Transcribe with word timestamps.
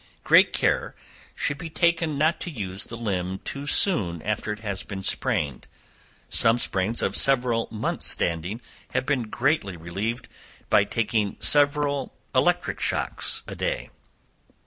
Great 0.23 0.51
care 0.51 0.95
should 1.35 1.59
be 1.59 1.69
taken 1.69 2.17
not 2.17 2.39
to 2.39 2.49
use 2.49 2.85
the 2.85 2.97
limb 2.97 3.37
too 3.45 3.67
soon 3.67 4.19
after 4.23 4.51
it 4.51 4.61
has 4.61 4.81
been 4.81 5.03
sprained. 5.03 5.67
Some 6.27 6.57
sprains 6.57 7.03
of 7.03 7.15
several 7.15 7.67
months' 7.69 8.07
standing 8.09 8.61
have 8.95 9.05
been 9.05 9.29
greatly 9.29 9.77
relieved 9.77 10.27
by 10.71 10.85
taking 10.85 11.37
several 11.39 12.15
electric 12.33 12.79
shocks 12.79 13.43
a 13.47 13.53
day. 13.53 13.91